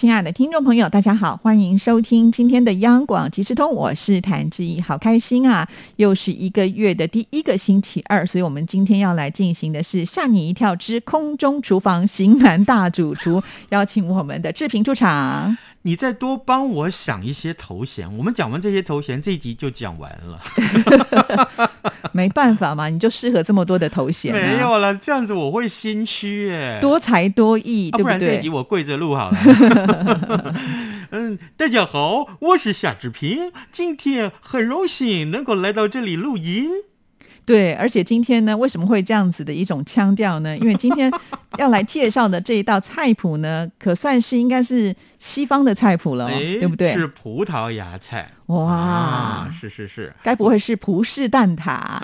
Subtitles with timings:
[0.00, 5.68] 亲爱的听众朋友，大家好，欢迎收听今天的央广即时通，我是谭志毅，好开心啊！
[5.96, 15.54] 又是一个月的第一个星期二，所以我们今天要来进行的是吓你一跳之空中厨房型男大主厨，邀请我们的志平出场。
[15.82, 20.38] 你再多帮我想一些头衔，我们讲完这些头衔，这一集就讲完了。
[22.12, 24.30] 没办法嘛，你就适合这么多的头衔。
[24.32, 26.78] 没有了，这样子我会心虚耶。
[26.82, 28.04] 多才多艺，对不对？
[28.04, 29.38] 不然这集我跪着录好了。
[31.12, 36.70] 嗯，大家好，我是夏志平，今天很荣幸能够来到这里录音。
[37.50, 40.56] 对，而且今天呢，为什么会这样子的一种腔调呢？
[40.58, 41.10] 因为今天
[41.58, 46.92] 要来介绍的这一道菜谱呢，可算是应该是西方的菜谱了，对不对？
[46.94, 48.30] 是葡萄牙菜。
[48.46, 52.00] 哇，是是是，该不会是葡式蛋挞？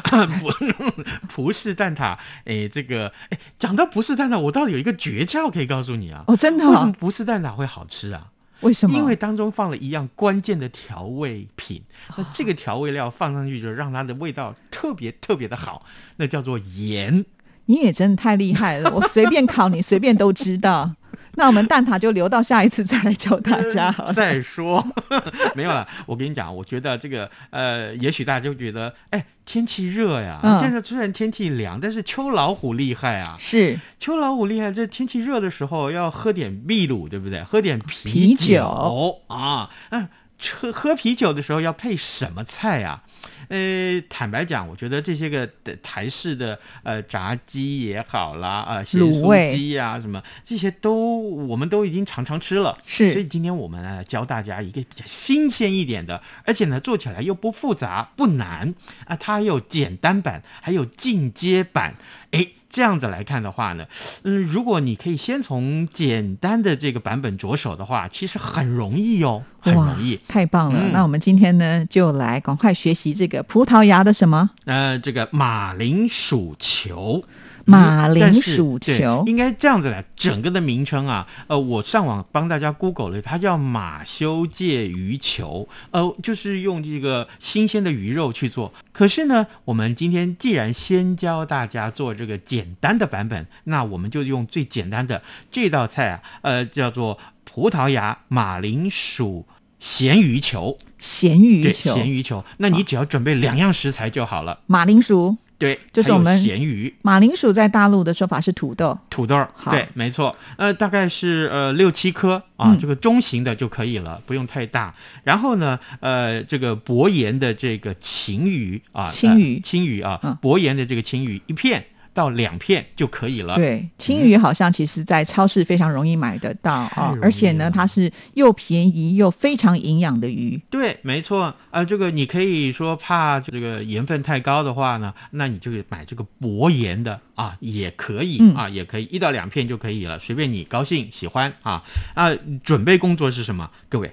[1.31, 6.25] 葡式蛋挞，哎，这个，哎，讲到葡式蛋挞，我倒有一个诀窍可以告诉你啊。
[6.27, 6.69] 哦，真的？
[6.69, 8.27] 为什么葡式蛋挞会好吃啊？
[8.63, 8.97] 为什么？
[8.97, 11.83] 因为当中放了一样关键的调味品，
[12.17, 17.25] 那这个调味料放上去就让它的味道特别特别的好，那叫做盐。
[17.65, 20.95] 你也真的太厉害了，我随便考你，随便都知道。
[21.39, 23.91] 那我们蛋挞就留到下一次再来教大家。
[24.15, 24.87] 再说
[25.57, 33.37] 没有了，我跟你讲，我觉得这个呃，也许大家就觉得，哎，天气热呀，现在虽然天气凉，但是秋老虎厉害啊。
[33.39, 37.43] 是秋老虎厉害，这天气热的时候要喝点秘鲁，对不对？
[37.43, 40.09] 喝点啤酒啊，嗯，
[40.41, 43.03] 喝喝啤酒的时候要配什么菜呀？
[43.49, 45.49] 呃，坦白讲，我觉得这些个
[45.83, 52.77] 台式的呃炸鸡也好啦，啊，卤味鸡呀什么，这些都我们都已经常常吃了。
[52.85, 58.75] 是，所以今天我们来教大家一个比较新鲜一点的，而且呢做起来又不复杂不难
[59.07, 61.95] 啊，它有简单版，还有进阶版，
[62.33, 62.49] 哎。
[62.69, 63.87] 这样子来看的话呢，
[64.23, 70.81] 嗯，如果你可以先从简单的这个版本着手的话，其实很容易哦，很容易，太棒了。
[70.93, 74.51] 那我们今天呢，就来赶快学习这个葡萄牙的什么？
[74.65, 77.25] 呃，这个马铃薯球。
[77.67, 88.73] 马铃薯球应该这样子来，整个的名称啊，呃，我上网帮大家 Google 了，它叫马修界鱼球，呃，就是用这个新鲜的鱼肉去做。
[88.93, 99.45] 可是呢，我们今天既然先教大家做这个简单的版本，那我们就用最简单的这道菜啊，呃，叫做葡萄牙马铃薯
[99.81, 100.79] 咸鱼球。
[100.99, 105.37] 咸鱼球，咸鱼球，那你只要准备两样食材就好了，马铃薯。
[105.59, 114.95] 对，就是我们咸鱼马铃薯，在大陆的说法是土豆，土豆，对，没错，呃，大概是呃六七颗啊，这个中型的就可以了，不用太大。
[115.25, 121.85] 然后呢，呃，这个薄盐的这个青鱼啊，青鱼，青鱼啊，薄盐的这个青鱼一片。
[122.17, 123.57] 到两片就可以了。
[123.57, 130.59] 对，青鱼好像其实在超市非常容易买得到啊，而且呢，它是又便宜又非常营养的鱼。
[130.71, 131.55] 对，没错。
[131.71, 141.85] 呃，这个你可以说怕这个盐分太高的话呢，那你就买这个薄盐的啊，也可以啊，也可以一到两片就可以了，随便你高兴喜欢啊。
[142.15, 142.31] 啊，
[142.65, 143.71] 准备工作是什么？
[143.91, 144.11] 各位，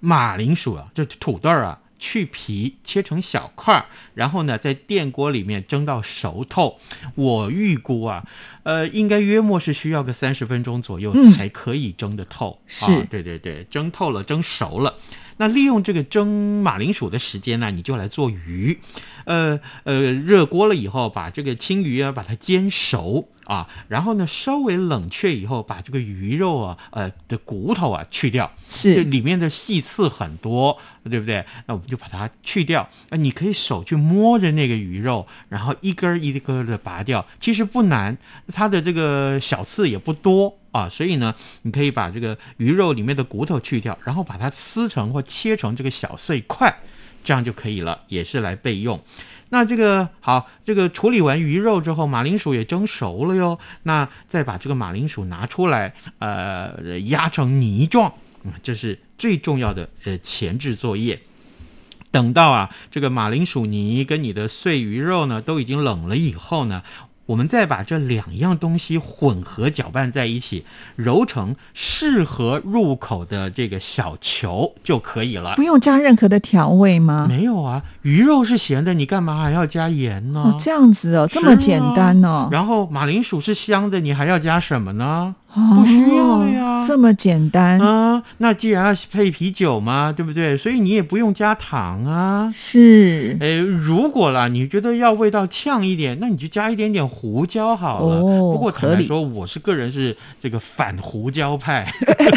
[0.00, 1.78] 马铃薯啊，就土豆啊。
[2.06, 3.82] 去皮切成小块，
[4.12, 6.78] 然后呢，在电锅里面蒸到熟透。
[7.14, 8.22] 我预估啊，
[8.62, 12.60] 呃，应该约莫是需要个三十分钟左右才可以蒸得透。
[12.66, 14.96] 是，对对对，蒸透了，蒸熟了。
[15.38, 18.78] 那利用这个蒸马铃薯的时间呢，你就来做鱼。
[19.24, 30.78] 呃呃，热锅了以后，把这个青鱼啊，把它煎熟啊，然后呢，稍微冷却以后，把这个鱼肉啊，呃的骨头啊去掉，是里面的细刺很多，
[31.10, 31.44] 对不对？
[31.66, 32.88] 那我们就把它去掉。
[33.10, 38.16] 那，你可以手去摸着那个鱼肉，然后一根一根的拔掉，其实不难，
[38.52, 46.74] 它的这个小刺也不多啊，所以呢，你可以把这个鱼肉里面的骨头去掉，然后把它撕成或切成这个小碎块。
[47.24, 49.02] 这样就可以了，也是来备用。
[49.48, 53.58] 那这个好，这个处理完鱼肉之后，马铃薯也蒸熟了哟。
[53.84, 58.12] 那再把这个马铃薯拿出来，呃，压成泥状，
[58.44, 61.20] 嗯，这是最重要的呃前置作业。
[62.10, 66.82] 等到啊，这个马铃薯泥跟你的碎鱼肉呢都已经冷了以后呢。
[67.26, 70.64] 我们再把这两样东西混合搅拌在一起，
[70.96, 75.62] 揉成适合入口的这个小球就可以了不。
[75.62, 77.26] 用加任何的调味吗？
[77.28, 80.52] 没有啊，鱼肉是咸的，你干嘛还要加盐呢？
[80.54, 82.48] 哦，这样子哦，这么简单哦。
[82.52, 85.34] 然后马铃薯是香的，你还要加什么呢？
[85.54, 87.78] 哦，不需要呀这么简单。
[87.80, 90.56] 啊，那既然要配啤酒嘛，对不对？
[90.56, 92.50] 所以你也不用加糖啊。
[92.52, 98.16] 是哎，如果啦，你觉得要味道呛一点，那你就加一点点胡椒好了。
[98.16, 101.92] 哦不过坦白说，我是个人是这个反胡椒派，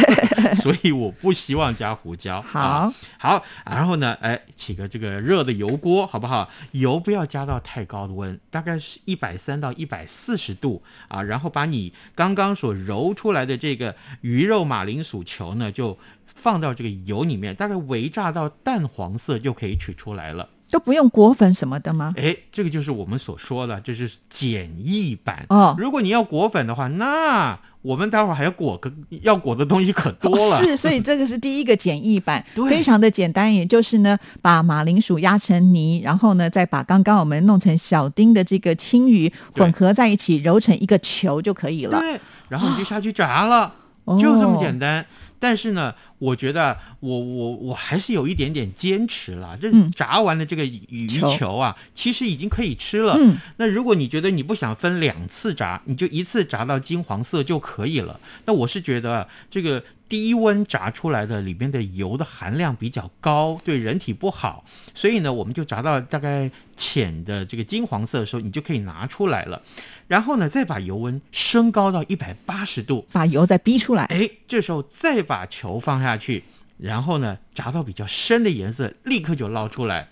[0.61, 2.41] 所以我不希望加胡椒。
[2.41, 6.49] 好啊好，然后呢，哎，起个这个热的油锅，好不好？
[6.71, 11.23] 油不要加到太高的温，大概是一百三到一百四十度啊。
[11.23, 15.97] 然后把你刚刚所揉出来的这个鱼肉马铃薯球呢，就
[16.35, 20.47] 放到这个油里面，大概微炸到淡黄色就可以取出来了。
[20.69, 22.13] 都不用裹粉什么的吗？
[22.17, 30.57] 哎，这个就是我们所说的，这是简易版哦如果你要裹粉的话，那我们待会儿还要裹个要裹的东西可多了。
[30.57, 41.97] 哦是，所以这个是第一个简易版， 非常的简单，也就是呢，把马铃薯压成泥，然后呢，再把刚刚我们弄成小丁的这个青鱼混合在一起，揉成一个球就可以了。
[41.97, 43.73] 对，然后你就下去炸了，
[44.05, 45.05] 哦就这么简单。
[45.39, 49.57] 但是呢，我觉得我我我还是有一点点坚持了。
[49.61, 53.15] 这嗯炸完的这个鱼球球啊，其实已经可以吃了。
[53.19, 58.19] 嗯，那如果你觉得你不想分两次炸，你就一次炸到金黄色就可以了。
[58.45, 64.63] 那我是觉得这个低温炸出来的里面的油的含量比较高，对人体不好，
[64.95, 69.61] 所以呢，我们就炸到大概浅的这个金黄色的时候，你就可以拿出来了。
[70.07, 74.05] 然后呢，再把油温升高到一百八十度，把油再逼出来。
[74.05, 76.43] 哎，这时候再把球放下去，
[76.77, 80.07] 然后呢，炸到比较深的颜色，立刻就捞出来，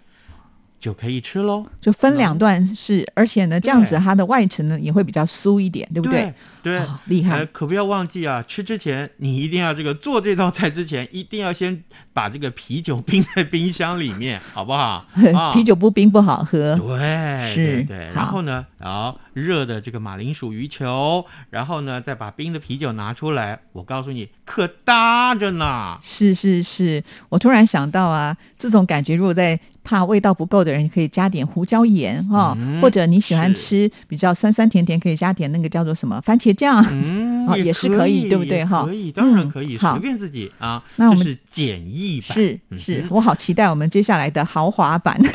[0.80, 1.66] 就可以吃喽。
[1.80, 6.34] 就分两段是，而且呢，这样子它的外层呢也会比较酥一点，对不对？
[6.66, 15.06] 对，哦厉害呃，可不要忘记啊，吃之前你一定要这个做这道菜之前，一定要先把这个啤酒冰在冰箱里面，好不好？
[15.36, 16.76] 啊啤酒不冰不好喝。
[16.76, 26.00] 对，是对对，然后呢，然后热的这个马铃薯鱼球，然后呢，再把冰的啤酒拿出来，我告诉你，可搭着呢。
[26.02, 36.84] 是是是，我突然想到啊，这种感觉，如果在怕味道不够的人，可以加点胡椒盐哈、嗯或者你喜欢吃比较酸酸甜甜，可以加点那个叫做什么番茄酱。
[36.90, 40.82] 嗯， 哦也是可以对不对哈可以，当然嗯可以，好随便自己啊。
[40.96, 45.20] 那我们是简易版，是嗯是，我好期待我们接下来的豪华版。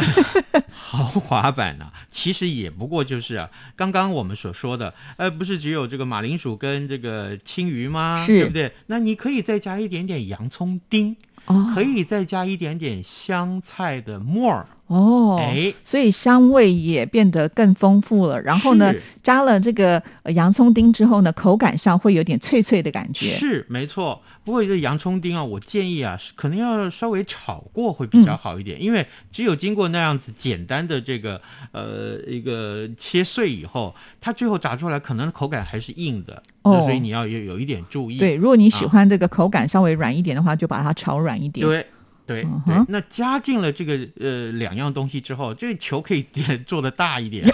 [0.72, 8.16] 豪华版啊，其实也不过就是啊，刚刚我们所说的，呃，不是只有这个马铃薯跟这个青鱼吗？
[8.26, 8.72] 是对不对？
[8.86, 11.14] 那你可以再加一点点洋葱丁，
[11.46, 18.40] 哦可以再加一点点香菜的末儿，哦，哎所以香味也变得更丰富了。
[18.42, 18.92] 然后呢，
[19.22, 23.36] 加了这个呃洋葱丁之后呢，口感上会有点脆脆的感觉。
[23.38, 24.20] 是没错。
[24.42, 31.40] 不过这洋葱丁啊，我建议啊，可能要稍微炒过会比较好一点，嗯因为只有经过那样子简单的这个
[31.70, 38.18] 呃一个切碎以后，它最后炸出来可能口感还是硬的，哦所以你要有有一点注意。
[38.18, 41.64] 对，如果你喜啊欢这个口感稍微软一点的话，就把它炒软一点。
[41.64, 41.86] 对
[42.30, 42.46] 对
[42.86, 46.24] 那加进了这个呃两样东西之后，这个球可以
[46.64, 47.44] 做的大一点。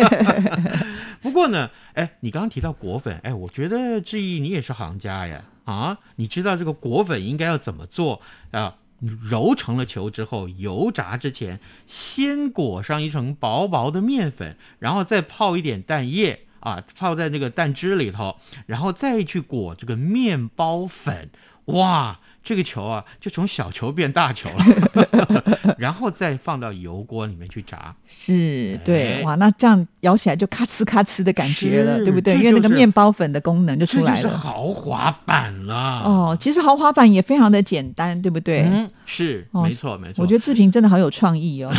[1.22, 8.74] 不过呢，哎，你刚刚提到果粉，哎，我觉得志毅你也是行家呀，啊，你知道这个果粉应该要怎么做啊？
[9.28, 18.36] 揉成了球之后，油炸之前，先裹上一层薄薄的面粉，然后再泡一点蛋液啊，泡在那个蛋汁里头，
[18.66, 21.30] 然后再去裹这个面包粉，
[21.66, 27.92] 哇，这个球啊，就从小球变大球了， 然后再放到油锅里面去炸。
[28.06, 32.34] 是，对，哎哇，那这样咬起来就咔哧咔哧的感觉了，是对不对？
[32.34, 34.38] 这因为那个就是面包粉的功能就出来了。
[34.38, 36.02] 豪华版了。
[36.04, 38.62] 哦，其实豪华版也非常的简单，对不对？
[38.62, 40.22] 嗯，是哦没错没错。
[40.22, 41.72] 我觉得志平真的好有创意哦。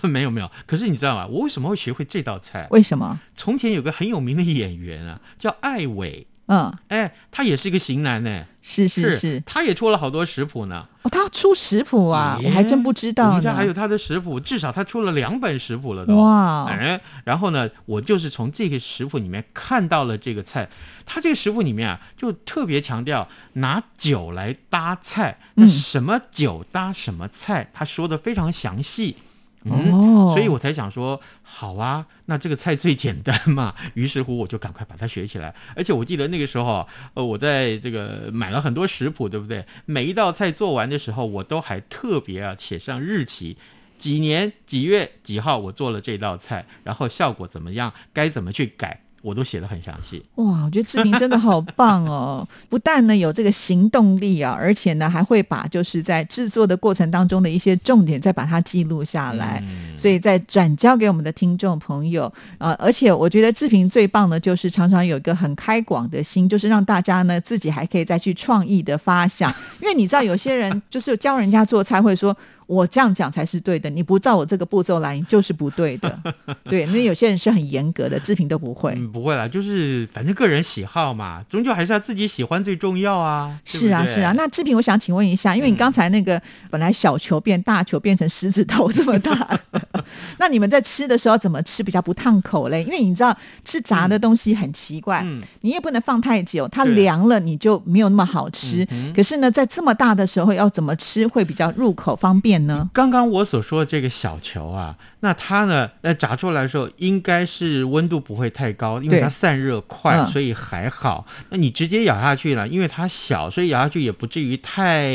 [0.00, 1.26] 得 没有没有，可是你知道吗？
[1.26, 2.66] 我为什么会学会这道菜？
[2.70, 3.20] 为什么？
[3.36, 10.86] 从前有个很有名的演员啊，叫艾伟，嗯，哎，他也是一个型男呢，是是是，他也出了好多食谱呢。
[11.02, 13.34] 哦，他出食谱啊，我还真不知道呢。
[13.34, 16.14] 们家还有他的食谱，至少他出了两本食谱了都。
[16.16, 20.68] 哇，哎，然后呢，我就是从这个食谱里面看到了这个菜。
[21.06, 29.16] 他这个食谱里面啊，就特别强调拿酒来搭菜，那嗯什么酒搭什么菜，他说的非常详细。
[29.18, 29.22] 嗯，
[29.64, 33.74] 哦，所以我才想说，好啊，那这个菜最简单嘛。
[33.94, 35.54] 于是乎，我就赶快把它学起来。
[35.74, 39.64] 而且我记得那个时候啊，呃，我在这个买了很多食谱，对不对？
[39.86, 43.56] 每一道菜做完的时候，我都还特别啊写上日期。
[43.96, 49.03] 几年几月几号我做了这道菜，然后效果怎么样，该怎么去改。
[49.24, 50.22] 我都写的很详细。
[50.34, 52.46] 哇，我觉得志平真的好棒哦！
[52.68, 62.30] 不但呢有这个行动力啊，而且呢还会把就是在制作的过程当中的一些重点再把它记录下来，嗯所以再转交给我们的听众朋友。
[62.58, 69.50] 呃，而且我觉得志平最棒的就是常常有一个很开广的心，就是让大家呢自己还可以再去创意的发想，
[69.80, 72.36] 因为你知道有些人就是教人家做菜会说。
[72.66, 76.18] 我这样讲才是对的，你不照我这个步骤来，你就是不对的。
[76.64, 78.92] 对，那有些人是很严格的，志平都不会。
[78.96, 83.58] 嗯，不会啦，就是反正个人喜好嘛，终究还是要自己喜欢最重要啊。
[83.64, 84.32] 是啊，对是啊。
[84.32, 86.40] 那志平，我想请问一下，因为你刚才那个、
[86.70, 89.58] 本来小球变大球变成狮子头这么大，
[90.38, 92.82] 那你们在吃的时候怎么吃比较不烫口嘞？
[92.84, 98.86] 因为你知道吃炸的东西很奇怪，嗯你也不能放太久，它凉了你就没有那么好吃。
[98.90, 102.90] 嗯可是呢，在这么大的时候要怎么吃会比较入口方便呢？
[102.92, 111.26] 刚刚我所说的这个小球啊，那它呢，呃，炸出来的时候应该是温度不会太高，因为它散热快，嗯所以还好。
[111.50, 115.08] 那你直接咬下去了，因为它小，所以咬下去也不至于太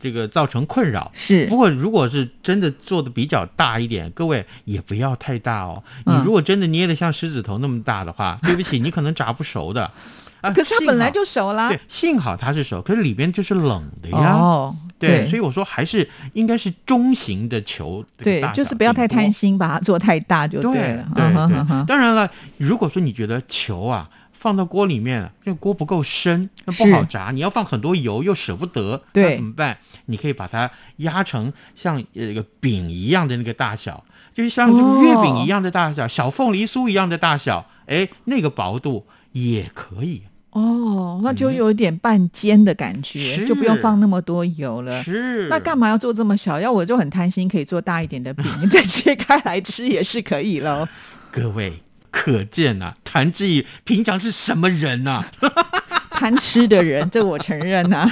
[0.00, 1.10] 这个造成困扰。
[1.14, 5.82] 是不过，如果是真的做的比较大一点，各位也不要太大哦。
[6.04, 9.90] 你嗯如果真的捏的像狮子头那么大的话，对不起，你可能炸不熟的。
[10.40, 11.68] 啊，可是它本来就熟啦。
[11.68, 14.34] 对，幸好它是熟，可是里边就是冷的呀。
[14.34, 21.06] 哦，对，所以我说还是应该是中型的球，对就是不要太贪心，把它做太大就对了。
[21.14, 29.76] 对嗯哼对哼哼当然了，如果说你觉得球啊放到锅里面，这个锅不够深，那不好炸，你要放很多油又舍不得，对那怎么办？
[30.06, 34.02] 你可以把它压成像呃一个饼一样的那个大小，
[34.34, 34.70] 就是像
[35.02, 40.22] 月饼一样的大小，小凤梨酥一样的大小，哎，那个薄度也可以。
[40.50, 45.02] 哦，那就有点半煎的感觉，是就不用放那么多油了。
[45.04, 46.58] 是，那干嘛要做这么小？
[46.60, 50.88] 要我就很贪心，可以做大一点的饼， 你再切开来吃也是可以喽。
[51.30, 51.80] 各位
[52.10, 55.24] 可见啊、谭志毅平常是什么人呐、
[56.10, 58.10] 贪吃的人，这我承认呐、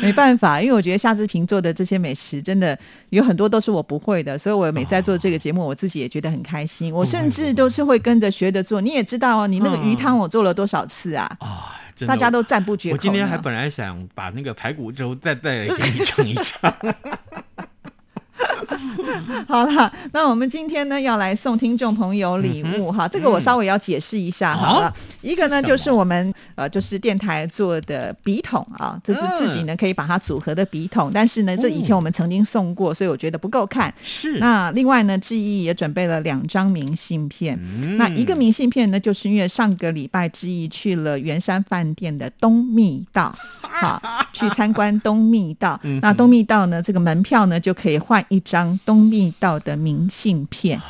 [0.00, 2.78] 没办法，因为我觉得夏志平做的这些美食真的
[3.10, 6.92] 有很多都是我不会的，所以我每次在做这个节目，我自己也觉得很开心。
[6.92, 8.80] 我甚至都是会跟着学着做。
[8.80, 11.28] 你也知道哦，你那个鱼汤我做了多少次啊？
[12.06, 12.96] 大家都赞不绝口。
[12.96, 16.72] 我今天还本来想把那个排骨粥再再来给你尝一尝。
[19.48, 24.94] 好了，那我们今天呢要来送听众朋友礼物哈，这个我稍微要解释一下好了。
[25.20, 33.92] 一个呢就是我们呃就是电台做的笔筒啊，这是自己呢可以把它组合的笔筒，但是呢这以前我们曾经送过，所以我觉得不够看。
[34.02, 37.58] 是，那另外呢，志毅也准备了两张明信片。
[37.62, 44.00] 嗯那一个明信片呢，就是因为上个礼拜志毅去了圆山饭店的东密道，好
[44.32, 45.78] 去参观东密道。
[45.82, 50.80] 嗯那东密道呢，这个门票呢就可以换一张东密道的明信片。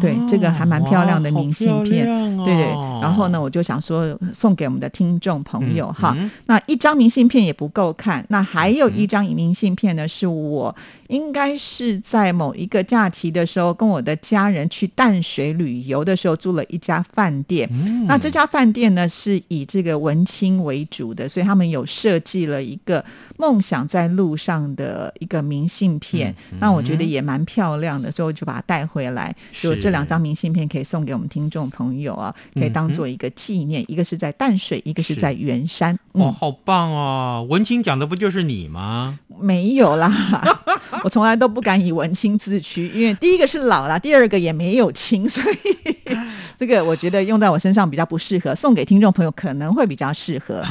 [0.00, 2.08] 对，这个还蛮漂亮的明信片。
[2.08, 2.64] 哦对对，
[3.02, 6.14] 然后呢，我就想说送给我们的听众朋友哈。
[6.18, 10.74] 嗯那一张明信片也不够看，那还有一张明信片呢，是我
[11.08, 17.68] 应该是在某一个假期的时候，跟我的家人去淡水旅游的时候住了一家饭店。
[17.70, 23.04] 嗯那这家饭店呢是以这个文青为主的，所以他们有设计了一个
[23.36, 26.34] 梦想在路上的一个明信片。
[26.52, 29.34] 嗯那我觉得也蛮漂亮的，所以我就把它带回来。
[29.60, 33.84] 就是这两张明信片可以送给我们听众朋友啊，可以当做一个纪念。
[33.88, 35.98] 一个是在淡水，一个是是在圆山。
[36.12, 37.44] 哇，嗯，好棒哦！
[37.50, 39.18] 文青讲的不就是你吗？
[39.40, 40.08] 没有啦，
[41.02, 46.16] 我从来都不敢以文青自居，因为第一个是老啦，第二个也没有青，所以
[46.56, 50.64] 这个我觉得用在我身上比较不适合，送给听众朋友可能会比较适合。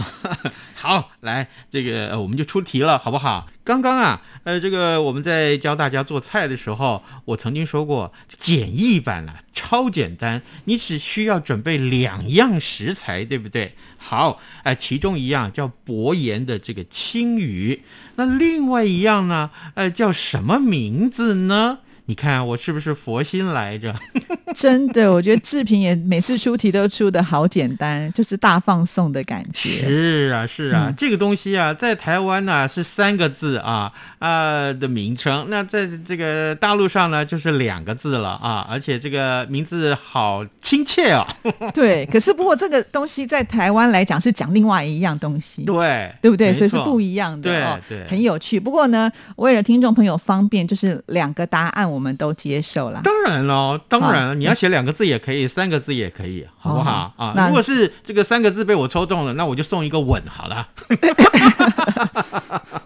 [0.81, 3.49] 好，来，这个、我们就出题了，好不好？
[3.65, 13.75] 刚刚啊，呃，这个我们在教大家做菜的时候，我曾经说过，简易版啊，超简单，你只需要准备两样食材，对不对？
[13.97, 17.83] 好，哎、其中一样叫薄盐的这个青鱼，
[18.15, 21.79] 那另外一样呢，呃，叫什么名字呢？
[22.09, 23.93] 你看我是不是佛心来着？
[24.55, 29.69] 真的，我觉得志平也每次出题都出的好简单，就是大放送的感觉。
[29.69, 41.23] 是啊，是啊，嗯这个东西啊，在台湾呢、是三个字啊啊、的名称，那在这个大陆上呢就是两个字了啊，而且这个名字好亲切哦。
[41.75, 45.61] 对，可是不过这个东西在台湾来讲是讲另外一样东西。
[45.61, 46.51] 对，对不对？
[46.55, 48.59] 所以是不一样的对哦，对很有趣。
[48.59, 53.01] 不过呢，为了听众朋友方便，就是两个答案我们都接受啦。
[53.03, 57.33] 当然喽，当然了，你要写两个字也可以，三个字也可以，好不好啊？
[57.47, 60.67] 如果是这个三个字被我抽中了，那我就送一个吻好了。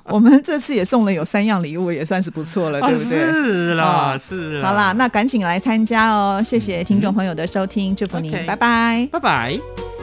[0.06, 3.24] 我们这次也送了有三样礼物，也算是不错了，对不对？
[3.24, 4.70] 啊是啦哦，是啦。
[4.70, 6.42] 好啦，那赶紧来参加哦！
[6.46, 7.74] 谢谢听众朋友的收听。
[7.74, 9.10] 听，祝福您拜拜。
[9.12, 10.03] 拜拜。